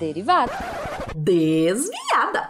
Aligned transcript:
derivada. 0.00 0.52
Desviada. 1.14 2.49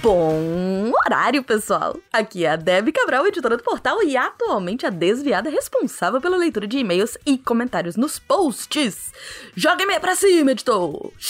Bom 0.00 0.92
horário, 1.04 1.42
pessoal! 1.42 1.96
Aqui 2.12 2.44
é 2.44 2.50
a 2.50 2.56
Debbie 2.56 2.92
Cabral, 2.92 3.26
editora 3.26 3.56
do 3.56 3.64
portal 3.64 4.00
e 4.04 4.16
atualmente 4.16 4.86
a 4.86 4.90
desviada 4.90 5.50
responsável 5.50 6.20
pela 6.20 6.36
leitura 6.36 6.64
de 6.64 6.78
e-mails 6.78 7.18
e 7.26 7.36
comentários 7.36 7.96
nos 7.96 8.16
posts. 8.16 9.12
Joga 9.56 9.82
e-mail 9.82 10.00
pra 10.00 10.14
cima, 10.14 10.52
editor! 10.52 11.10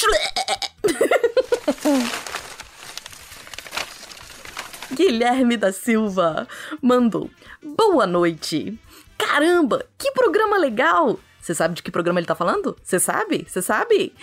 Guilherme 4.93 5.57
da 5.57 5.73
Silva 5.73 6.47
mandou: 6.83 7.31
Boa 7.63 8.07
noite! 8.07 8.79
Caramba, 9.17 9.87
que 9.97 10.11
programa 10.11 10.59
legal! 10.59 11.19
Você 11.45 11.55
sabe 11.55 11.75
de 11.75 11.83
que 11.83 11.91
programa 11.91 12.19
ele 12.19 12.27
tá 12.27 12.35
falando? 12.35 12.75
Você 12.83 12.99
sabe? 12.99 13.45
Você 13.47 13.61
sabe? 13.61 14.15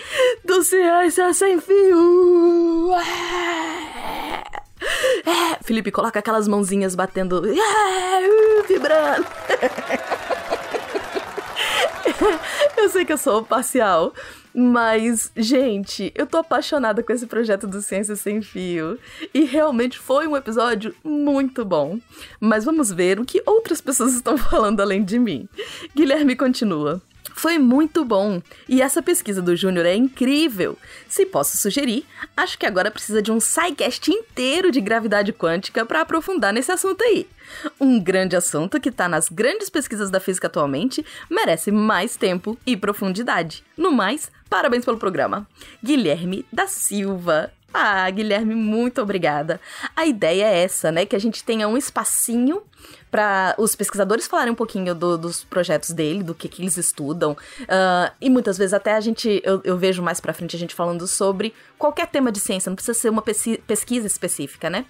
Do 0.43 0.63
Ciência 0.63 1.31
Sem 1.35 1.61
Fio! 1.61 2.95
É. 2.95 4.41
É. 5.29 5.59
Felipe, 5.63 5.91
coloca 5.91 6.17
aquelas 6.17 6.47
mãozinhas 6.47 6.95
batendo. 6.95 7.43
É. 7.47 8.63
Vibrando. 8.67 9.27
eu 12.75 12.89
sei 12.89 13.05
que 13.05 13.13
eu 13.13 13.19
sou 13.19 13.45
parcial, 13.45 14.15
mas, 14.51 15.31
gente, 15.37 16.11
eu 16.15 16.25
tô 16.25 16.37
apaixonada 16.37 17.03
com 17.03 17.13
esse 17.13 17.27
projeto 17.27 17.67
do 17.67 17.83
Ciência 17.83 18.15
Sem 18.15 18.41
Fio. 18.41 18.97
E 19.31 19.43
realmente 19.43 19.99
foi 19.99 20.25
um 20.25 20.35
episódio 20.35 20.95
muito 21.03 21.63
bom. 21.63 21.99
Mas 22.39 22.65
vamos 22.65 22.91
ver 22.91 23.19
o 23.19 23.25
que 23.25 23.43
outras 23.45 23.79
pessoas 23.79 24.15
estão 24.17 24.39
falando 24.39 24.81
além 24.81 25.03
de 25.03 25.19
mim. 25.19 25.47
Guilherme 25.95 26.35
continua. 26.35 26.99
Foi 27.35 27.57
muito 27.57 28.03
bom. 28.03 28.41
E 28.67 28.81
essa 28.81 29.01
pesquisa 29.01 29.41
do 29.41 29.55
Júnior 29.55 29.85
é 29.85 29.95
incrível. 29.95 30.77
Se 31.07 31.25
posso 31.25 31.57
sugerir, 31.57 32.05
acho 32.35 32.57
que 32.57 32.65
agora 32.65 32.91
precisa 32.91 33.21
de 33.21 33.31
um 33.31 33.39
sidecast 33.39 34.11
inteiro 34.11 34.71
de 34.71 34.81
gravidade 34.81 35.33
quântica 35.33 35.85
para 35.85 36.01
aprofundar 36.01 36.53
nesse 36.53 36.71
assunto 36.71 37.03
aí. 37.03 37.27
Um 37.79 37.99
grande 37.99 38.35
assunto 38.35 38.79
que 38.79 38.89
está 38.89 39.09
nas 39.09 39.27
grandes 39.29 39.69
pesquisas 39.69 40.09
da 40.09 40.19
física 40.19 40.47
atualmente 40.47 41.05
merece 41.29 41.71
mais 41.71 42.15
tempo 42.15 42.57
e 42.65 42.77
profundidade. 42.77 43.63
No 43.77 43.91
mais, 43.91 44.31
parabéns 44.49 44.85
pelo 44.85 44.97
programa. 44.97 45.47
Guilherme 45.83 46.45
da 46.51 46.67
Silva. 46.67 47.51
Ah, 47.73 48.09
Guilherme, 48.09 48.53
muito 48.55 49.01
obrigada. 49.01 49.59
A 49.95 50.05
ideia 50.05 50.45
é 50.45 50.63
essa, 50.63 50.91
né? 50.91 51.05
Que 51.05 51.15
a 51.15 51.19
gente 51.19 51.43
tenha 51.43 51.67
um 51.67 51.77
espacinho 51.77 52.61
para 53.09 53.53
os 53.57 53.75
pesquisadores 53.75 54.27
falarem 54.27 54.51
um 54.53 54.55
pouquinho 54.55 54.95
do, 54.95 55.17
dos 55.17 55.43
projetos 55.43 55.91
dele, 55.91 56.23
do 56.23 56.33
que, 56.33 56.47
que 56.47 56.61
eles 56.61 56.77
estudam. 56.77 57.33
Uh, 57.33 58.11
e 58.19 58.29
muitas 58.29 58.57
vezes 58.57 58.73
até 58.73 58.93
a 58.93 59.01
gente, 59.01 59.41
eu, 59.43 59.61
eu 59.63 59.77
vejo 59.77 60.01
mais 60.01 60.19
pra 60.19 60.33
frente 60.33 60.55
a 60.55 60.59
gente 60.59 60.73
falando 60.73 61.05
sobre 61.07 61.53
qualquer 61.77 62.07
tema 62.07 62.31
de 62.31 62.39
ciência, 62.39 62.69
não 62.69 62.75
precisa 62.75 62.97
ser 62.97 63.09
uma 63.09 63.21
pesquisa 63.21 64.07
específica, 64.07 64.69
né? 64.69 64.85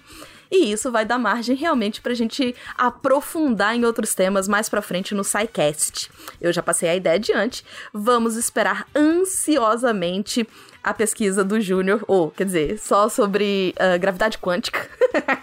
E 0.50 0.70
isso 0.70 0.92
vai 0.92 1.06
dar 1.06 1.18
margem 1.18 1.56
realmente 1.56 2.02
pra 2.02 2.12
gente 2.12 2.54
aprofundar 2.76 3.74
em 3.74 3.86
outros 3.86 4.14
temas 4.14 4.46
mais 4.46 4.68
pra 4.68 4.82
frente 4.82 5.14
no 5.14 5.24
SciCast. 5.24 6.10
Eu 6.38 6.52
já 6.52 6.62
passei 6.62 6.90
a 6.90 6.94
ideia 6.94 7.16
adiante. 7.16 7.64
Vamos 7.90 8.36
esperar 8.36 8.86
ansiosamente 8.94 10.46
a 10.82 10.92
pesquisa 10.92 11.44
do 11.44 11.60
Júnior, 11.60 12.04
ou, 12.08 12.30
quer 12.30 12.44
dizer, 12.44 12.78
só 12.78 13.08
sobre 13.08 13.74
uh, 13.76 13.98
gravidade 13.98 14.38
quântica, 14.38 14.88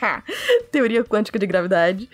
teoria 0.71 1.03
quântica 1.03 1.39
de 1.39 1.47
gravidade, 1.47 2.09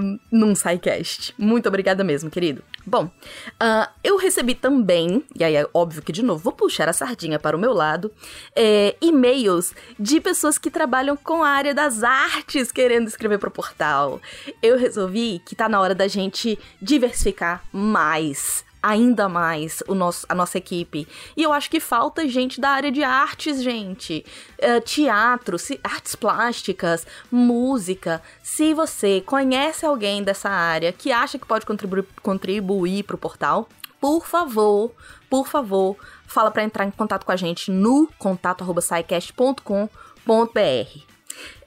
um, 0.00 0.18
num 0.30 0.54
SciCast. 0.54 1.34
Muito 1.38 1.68
obrigada 1.68 2.02
mesmo, 2.02 2.30
querido. 2.30 2.62
Bom, 2.84 3.04
uh, 3.04 3.88
eu 4.02 4.16
recebi 4.16 4.54
também, 4.54 5.22
e 5.38 5.44
aí 5.44 5.54
é 5.54 5.66
óbvio 5.72 6.02
que 6.02 6.12
de 6.12 6.24
novo 6.24 6.42
vou 6.42 6.52
puxar 6.52 6.88
a 6.88 6.92
sardinha 6.92 7.38
para 7.38 7.56
o 7.56 7.60
meu 7.60 7.72
lado, 7.72 8.10
é, 8.56 8.96
e-mails 9.00 9.74
de 9.98 10.20
pessoas 10.20 10.58
que 10.58 10.70
trabalham 10.70 11.16
com 11.16 11.44
a 11.44 11.48
área 11.48 11.74
das 11.74 12.02
artes 12.02 12.72
querendo 12.72 13.06
escrever 13.06 13.38
para 13.38 13.48
o 13.48 13.52
portal. 13.52 14.20
Eu 14.62 14.78
resolvi 14.78 15.40
que 15.46 15.54
tá 15.54 15.68
na 15.68 15.80
hora 15.80 15.94
da 15.94 16.08
gente 16.08 16.58
diversificar 16.80 17.62
mais 17.72 18.64
ainda 18.82 19.28
mais 19.28 19.82
o 19.86 19.94
nosso, 19.94 20.26
a 20.28 20.34
nossa 20.34 20.58
equipe. 20.58 21.06
E 21.36 21.42
eu 21.42 21.52
acho 21.52 21.70
que 21.70 21.80
falta 21.80 22.26
gente 22.28 22.60
da 22.60 22.70
área 22.70 22.90
de 22.90 23.02
artes, 23.02 23.62
gente. 23.62 24.24
Uh, 24.58 24.80
teatro, 24.80 25.58
se, 25.58 25.78
artes 25.82 26.14
plásticas, 26.14 27.06
música. 27.30 28.22
Se 28.42 28.74
você 28.74 29.20
conhece 29.20 29.84
alguém 29.84 30.22
dessa 30.22 30.48
área 30.48 30.92
que 30.92 31.12
acha 31.12 31.38
que 31.38 31.46
pode 31.46 31.66
contribuir, 31.66 32.06
contribuir 32.22 33.02
para 33.04 33.16
o 33.16 33.18
portal, 33.18 33.68
por 34.00 34.26
favor, 34.26 34.92
por 35.28 35.46
favor, 35.46 35.96
fala 36.26 36.50
para 36.50 36.64
entrar 36.64 36.86
em 36.86 36.90
contato 36.90 37.26
com 37.26 37.32
a 37.32 37.36
gente 37.36 37.70
no 37.70 38.08
contato@saicast.com.br. 38.18 41.10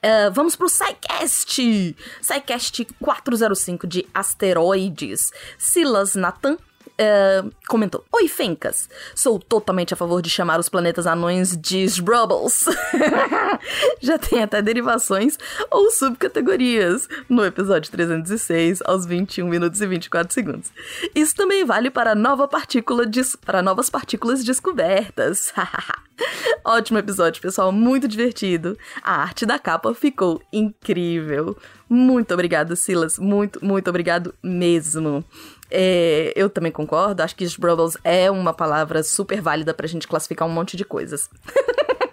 Uh, 0.04 0.30
vamos 0.32 0.56
pro 0.56 0.68
SciCast! 0.68 1.96
SciCast 2.20 2.84
405 3.00 3.86
de 3.86 4.06
asteroides. 4.12 5.32
Silas 5.56 6.14
Nathan 6.14 6.58
uh, 7.00 7.50
comentou: 7.68 8.04
Oi, 8.12 8.28
Fencas. 8.28 8.88
Sou 9.14 9.38
totalmente 9.38 9.94
a 9.94 9.96
favor 9.96 10.20
de 10.22 10.30
chamar 10.30 10.58
os 10.60 10.68
planetas 10.68 11.06
anões 11.06 11.56
de 11.56 11.84
Sbrubbles. 11.84 12.66
Já 14.00 14.18
tem 14.18 14.42
até 14.42 14.60
derivações 14.60 15.38
ou 15.70 15.90
subcategorias 15.90 17.08
no 17.28 17.44
episódio 17.44 17.90
306, 17.90 18.82
aos 18.84 19.06
21 19.06 19.48
minutos 19.48 19.80
e 19.80 19.86
24 19.86 20.32
segundos. 20.32 20.72
Isso 21.14 21.34
também 21.34 21.64
vale 21.64 21.90
para, 21.90 22.14
nova 22.14 22.46
partícula 22.48 23.04
para 23.44 23.62
novas 23.62 23.90
partículas 23.90 24.44
descobertas. 24.44 25.52
Ótimo 26.64 26.98
episódio, 26.98 27.42
pessoal, 27.42 27.72
muito 27.72 28.06
divertido. 28.06 28.78
A 29.02 29.22
arte 29.22 29.44
da 29.44 29.58
capa 29.58 29.94
ficou 29.94 30.40
incrível. 30.52 31.56
Muito 31.88 32.32
obrigado, 32.32 32.74
Silas. 32.76 33.18
Muito, 33.18 33.64
muito 33.64 33.88
obrigado 33.88 34.34
mesmo. 34.42 35.24
É, 35.70 36.32
eu 36.36 36.50
também 36.50 36.70
concordo, 36.70 37.22
acho 37.22 37.34
que 37.34 37.44
Sbrubbles 37.44 37.96
é 38.04 38.30
uma 38.30 38.52
palavra 38.52 39.02
super 39.02 39.40
válida 39.40 39.72
pra 39.74 39.86
gente 39.86 40.06
classificar 40.06 40.46
um 40.46 40.50
monte 40.52 40.76
de 40.76 40.84
coisas. 40.84 41.28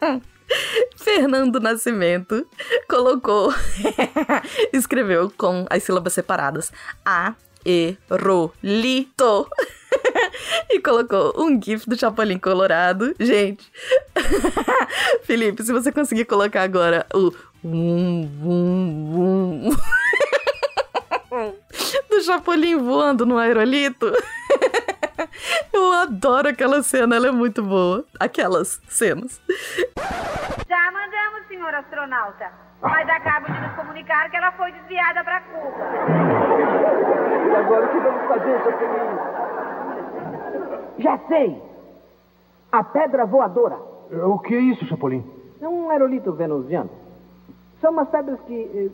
Fernando 0.95 1.59
Nascimento 1.59 2.45
colocou, 2.87 3.53
escreveu 4.73 5.31
com 5.37 5.65
as 5.69 5.83
sílabas 5.83 6.13
separadas 6.13 6.71
a 7.05 7.35
erolito 7.65 9.47
e 10.69 10.79
colocou 10.79 11.33
um 11.37 11.61
gif 11.61 11.87
do 11.87 11.97
Chapolin 11.97 12.39
Colorado. 12.39 13.13
Gente, 13.19 13.71
Felipe, 15.23 15.63
se 15.63 15.71
você 15.71 15.91
conseguir 15.91 16.25
colocar 16.25 16.63
agora 16.63 17.05
o 17.13 17.31
um, 17.63 18.27
um, 18.43 19.69
um 19.69 19.77
do 22.09 22.21
Chapolin 22.21 22.77
voando 22.77 23.25
no 23.25 23.37
aerolito. 23.37 24.05
Eu 25.73 25.91
adoro 25.93 26.49
aquela 26.49 26.81
cena, 26.83 27.15
ela 27.15 27.27
é 27.27 27.31
muito 27.31 27.63
boa. 27.63 28.03
Aquelas 28.19 28.81
cenas. 28.87 29.41
Já 30.67 30.91
mandamos, 30.91 31.47
senhor 31.47 31.73
astronauta. 31.73 32.51
Mas 32.81 33.07
acabo 33.07 33.45
de 33.45 33.61
nos 33.61 33.75
comunicar 33.75 34.29
que 34.29 34.37
ela 34.37 34.51
foi 34.53 34.71
desviada 34.71 35.23
para 35.23 35.41
Cuba. 35.41 35.85
E 37.47 37.55
agora 37.55 37.85
o 37.85 37.89
que 37.89 37.99
vamos 37.99 38.27
fazer, 38.27 38.63
Chapolin? 38.63 39.17
Já 40.97 41.17
sei! 41.27 41.61
A 42.71 42.83
pedra 42.83 43.25
voadora. 43.25 43.77
O 44.11 44.39
que 44.39 44.55
é 44.55 44.59
isso, 44.59 44.85
Chapolin? 44.87 45.23
É 45.61 45.67
um 45.67 45.89
aerolito 45.91 46.33
venusiano. 46.33 46.89
São 47.79 47.91
umas 47.91 48.09
pedras 48.09 48.39
que 48.41 48.53
eh, 48.53 48.89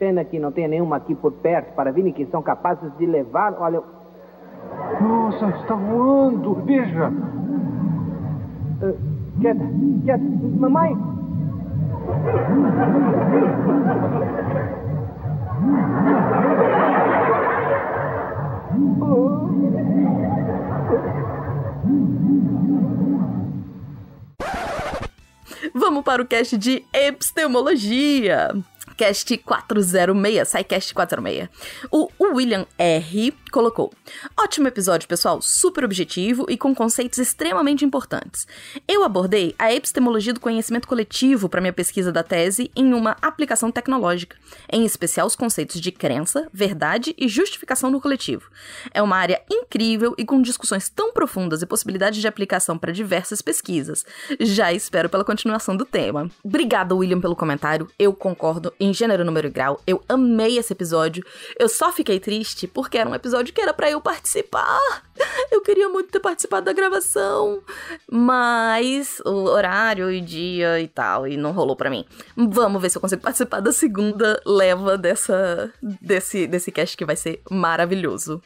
Pena 0.00 0.24
que 0.24 0.38
não 0.38 0.50
tenha 0.50 0.66
nenhuma 0.66 0.96
aqui 0.96 1.14
por 1.14 1.30
perto 1.30 1.74
para 1.74 1.92
virem 1.92 2.10
que 2.10 2.24
são 2.24 2.40
capazes 2.40 2.90
de 2.96 3.04
levar. 3.04 3.54
Olha. 3.60 3.82
Nossa, 4.98 5.46
está 5.60 5.74
voando! 5.74 6.54
Veja! 6.64 7.12
Uh, 8.80 8.96
quieta, 9.38 9.64
quieta. 10.02 10.24
Mamãe! 10.58 10.96
Vamos 25.74 26.02
para 26.02 26.22
o 26.22 26.26
cast 26.26 26.56
de 26.56 26.82
epistemologia. 26.94 28.48
SciCast 29.00 29.40
406, 29.46 30.44
SciCast 30.44 30.92
406. 30.92 31.48
O, 31.90 32.10
o 32.18 32.34
William 32.34 32.66
R. 32.78 33.32
colocou: 33.50 33.92
Ótimo 34.38 34.68
episódio, 34.68 35.08
pessoal, 35.08 35.40
super 35.42 35.84
objetivo 35.84 36.46
e 36.48 36.56
com 36.56 36.74
conceitos 36.74 37.18
extremamente 37.18 37.84
importantes. 37.84 38.46
Eu 38.86 39.04
abordei 39.04 39.54
a 39.58 39.72
epistemologia 39.72 40.32
do 40.32 40.40
conhecimento 40.40 40.88
coletivo 40.88 41.48
para 41.48 41.60
minha 41.60 41.72
pesquisa 41.72 42.12
da 42.12 42.22
tese 42.22 42.70
em 42.74 42.92
uma 42.94 43.16
aplicação 43.22 43.70
tecnológica, 43.70 44.36
em 44.70 44.84
especial 44.84 45.26
os 45.26 45.36
conceitos 45.36 45.80
de 45.80 45.90
crença, 45.90 46.48
verdade 46.52 47.14
e 47.18 47.28
justificação 47.28 47.90
no 47.90 48.00
coletivo. 48.00 48.50
É 48.92 49.02
uma 49.02 49.16
área 49.16 49.42
incrível 49.50 50.14
e 50.16 50.24
com 50.24 50.40
discussões 50.40 50.88
tão 50.88 51.12
profundas 51.12 51.62
e 51.62 51.66
possibilidades 51.66 52.20
de 52.20 52.28
aplicação 52.28 52.78
para 52.78 52.92
diversas 52.92 53.42
pesquisas. 53.42 54.04
Já 54.40 54.72
espero 54.72 55.08
pela 55.08 55.24
continuação 55.24 55.76
do 55.76 55.84
tema. 55.84 56.30
Obrigada, 56.42 56.94
William, 56.94 57.20
pelo 57.20 57.36
comentário. 57.36 57.88
Eu 57.98 58.12
concordo 58.12 58.72
em 58.78 58.92
gênero, 58.92 59.24
número 59.24 59.48
e 59.48 59.50
grau. 59.50 59.80
Eu 59.86 60.02
amei 60.08 60.58
esse 60.58 60.72
episódio. 60.72 61.24
Eu 61.58 61.68
só 61.68 61.92
fiquei 61.92 62.20
triste 62.20 62.66
porque 62.66 62.98
era 62.98 63.08
um 63.08 63.14
episódio 63.14 63.39
que 63.48 63.60
era 63.60 63.72
para 63.72 63.90
eu 63.90 64.00
participar. 64.00 64.78
Eu 65.50 65.60
queria 65.62 65.88
muito 65.88 66.10
ter 66.10 66.20
participado 66.20 66.66
da 66.66 66.72
gravação, 66.72 67.60
mas 68.10 69.20
o 69.26 69.44
horário 69.44 70.10
e 70.10 70.20
dia 70.20 70.80
e 70.80 70.86
tal, 70.86 71.26
e 71.26 71.36
não 71.36 71.52
rolou 71.52 71.74
para 71.74 71.90
mim. 71.90 72.04
Vamos 72.36 72.80
ver 72.80 72.88
se 72.88 72.96
eu 72.96 73.00
consigo 73.00 73.20
participar 73.20 73.60
da 73.60 73.72
segunda 73.72 74.40
leva 74.46 74.96
dessa 74.96 75.72
desse 75.82 76.46
desse 76.46 76.70
cast 76.70 76.96
que 76.96 77.04
vai 77.04 77.16
ser 77.16 77.42
maravilhoso. 77.50 78.40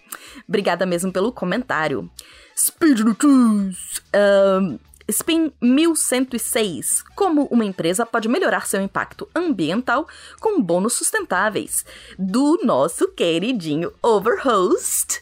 Obrigada 0.49 0.87
mesmo 0.87 1.13
pelo 1.13 1.31
comentário. 1.31 2.11
Speed 2.57 3.01
Notícias. 3.01 4.03
Um, 4.15 4.79
Spin 5.09 5.53
1106. 5.61 7.05
Como 7.15 7.45
uma 7.47 7.65
empresa 7.65 8.07
pode 8.07 8.29
melhorar 8.29 8.67
seu 8.67 8.81
impacto 8.81 9.29
ambiental 9.35 10.09
com 10.41 10.63
bônus 10.63 10.95
sustentáveis. 10.95 11.85
Do 12.19 12.59
nosso 12.65 13.09
queridinho 13.09 13.93
Overhost. 14.03 15.21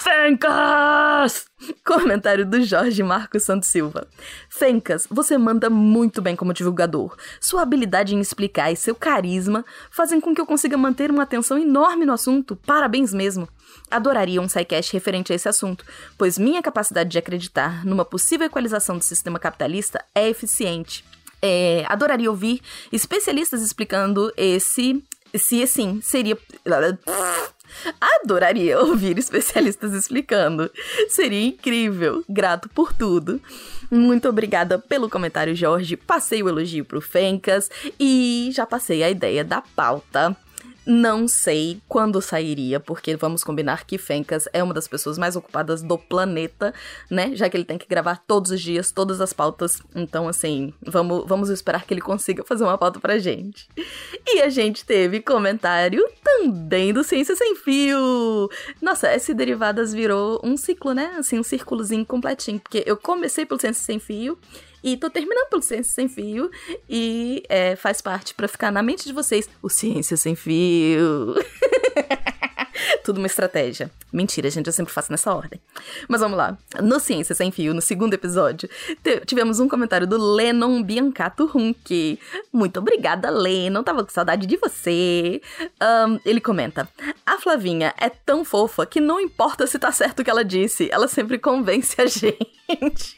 Fencas! 0.00 1.44
Comentário 1.84 2.46
do 2.46 2.62
Jorge 2.62 3.02
Marcos 3.02 3.42
Santos 3.42 3.68
Silva. 3.68 4.08
Fencas, 4.48 5.06
você 5.10 5.36
manda 5.36 5.68
muito 5.68 6.22
bem 6.22 6.34
como 6.34 6.54
divulgador. 6.54 7.14
Sua 7.38 7.60
habilidade 7.60 8.14
em 8.14 8.20
explicar 8.20 8.72
e 8.72 8.76
seu 8.76 8.94
carisma 8.94 9.62
fazem 9.90 10.18
com 10.18 10.34
que 10.34 10.40
eu 10.40 10.46
consiga 10.46 10.78
manter 10.78 11.10
uma 11.10 11.24
atenção 11.24 11.58
enorme 11.58 12.06
no 12.06 12.14
assunto. 12.14 12.56
Parabéns 12.56 13.12
mesmo. 13.12 13.46
Adoraria 13.90 14.40
um 14.40 14.48
sidecast 14.48 14.90
referente 14.90 15.34
a 15.34 15.36
esse 15.36 15.50
assunto, 15.50 15.84
pois 16.16 16.38
minha 16.38 16.62
capacidade 16.62 17.10
de 17.10 17.18
acreditar 17.18 17.84
numa 17.84 18.04
possível 18.04 18.46
equalização 18.46 18.96
do 18.96 19.04
sistema 19.04 19.38
capitalista 19.38 20.02
é 20.14 20.30
eficiente. 20.30 21.04
É, 21.42 21.84
adoraria 21.86 22.30
ouvir 22.30 22.62
especialistas 22.90 23.60
explicando 23.60 24.32
esse. 24.34 25.04
Se 25.34 25.62
assim, 25.62 26.00
seria. 26.02 26.38
Adoraria 28.00 28.80
ouvir 28.80 29.18
especialistas 29.18 29.92
explicando. 29.92 30.70
Seria 31.08 31.46
incrível. 31.46 32.24
Grato 32.28 32.68
por 32.68 32.92
tudo. 32.92 33.40
Muito 33.90 34.28
obrigada 34.28 34.78
pelo 34.78 35.08
comentário, 35.08 35.54
Jorge. 35.54 35.96
Passei 35.96 36.42
o 36.42 36.48
elogio 36.48 36.84
pro 36.84 37.00
Fencas 37.00 37.70
e 37.98 38.50
já 38.52 38.64
passei 38.64 39.02
a 39.02 39.10
ideia 39.10 39.44
da 39.44 39.60
pauta. 39.60 40.36
Não 40.92 41.28
sei 41.28 41.80
quando 41.86 42.20
sairia, 42.20 42.80
porque 42.80 43.14
vamos 43.14 43.44
combinar 43.44 43.84
que 43.84 43.96
Fencas 43.96 44.48
é 44.52 44.60
uma 44.60 44.74
das 44.74 44.88
pessoas 44.88 45.16
mais 45.16 45.36
ocupadas 45.36 45.82
do 45.82 45.96
planeta, 45.96 46.74
né? 47.08 47.30
Já 47.36 47.48
que 47.48 47.56
ele 47.56 47.64
tem 47.64 47.78
que 47.78 47.86
gravar 47.86 48.20
todos 48.26 48.50
os 48.50 48.60
dias, 48.60 48.90
todas 48.90 49.20
as 49.20 49.32
pautas. 49.32 49.80
Então, 49.94 50.26
assim, 50.26 50.74
vamos, 50.82 51.24
vamos 51.28 51.48
esperar 51.48 51.84
que 51.84 51.94
ele 51.94 52.00
consiga 52.00 52.42
fazer 52.42 52.64
uma 52.64 52.76
pauta 52.76 52.98
pra 52.98 53.20
gente. 53.20 53.68
E 54.26 54.42
a 54.42 54.48
gente 54.48 54.84
teve 54.84 55.20
comentário 55.20 56.04
também 56.24 56.92
do 56.92 57.04
Ciência 57.04 57.36
Sem 57.36 57.54
Fio. 57.54 58.50
Nossa, 58.82 59.06
S 59.10 59.32
Derivadas 59.32 59.94
virou 59.94 60.40
um 60.42 60.56
ciclo, 60.56 60.92
né? 60.92 61.14
Assim, 61.16 61.38
um 61.38 61.44
círculozinho 61.44 62.04
completinho. 62.04 62.58
Porque 62.58 62.82
eu 62.84 62.96
comecei 62.96 63.46
pelo 63.46 63.60
Ciência 63.60 63.84
Sem 63.84 64.00
Fio 64.00 64.36
e 64.82 64.96
tô 64.96 65.10
terminando 65.10 65.48
pelo 65.48 65.62
Ciência 65.62 65.92
Sem 65.92 66.08
Fio. 66.08 66.50
E 66.88 67.42
é, 67.48 67.76
faz 67.76 68.00
parte 68.00 68.34
para 68.34 68.48
ficar 68.48 68.70
na 68.70 68.82
mente 68.82 69.04
de 69.04 69.12
vocês 69.12 69.48
o 69.62 69.68
Ciência 69.68 70.16
Sem 70.16 70.34
Fio. 70.34 71.34
Tudo 73.04 73.18
uma 73.18 73.26
estratégia. 73.26 73.90
Mentira, 74.12 74.50
gente, 74.50 74.66
eu 74.66 74.72
sempre 74.72 74.92
faço 74.92 75.10
nessa 75.10 75.32
ordem. 75.34 75.60
Mas 76.08 76.20
vamos 76.20 76.36
lá. 76.36 76.56
No 76.82 76.98
Ciência 77.00 77.34
Sem 77.34 77.50
Fio, 77.50 77.74
no 77.74 77.80
segundo 77.80 78.14
episódio, 78.14 78.68
tivemos 79.26 79.60
um 79.60 79.68
comentário 79.68 80.06
do 80.06 80.16
Lennon 80.16 80.82
Biancato 80.82 81.46
Runk. 81.46 82.18
Muito 82.52 82.78
obrigada, 82.78 83.30
Lennon. 83.30 83.82
Tava 83.82 84.04
com 84.04 84.10
saudade 84.10 84.46
de 84.46 84.56
você. 84.56 85.40
Um, 85.82 86.18
ele 86.24 86.40
comenta: 86.40 86.88
A 87.24 87.38
Flavinha 87.38 87.94
é 87.98 88.08
tão 88.08 88.44
fofa 88.44 88.86
que 88.86 89.00
não 89.00 89.20
importa 89.20 89.66
se 89.66 89.78
tá 89.78 89.92
certo 89.92 90.20
o 90.20 90.24
que 90.24 90.30
ela 90.30 90.44
disse, 90.44 90.88
ela 90.90 91.08
sempre 91.08 91.38
convence 91.38 92.00
a 92.00 92.06
gente. 92.06 93.16